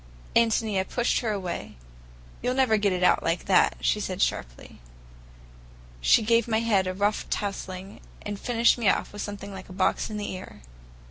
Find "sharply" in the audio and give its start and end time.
4.19-4.79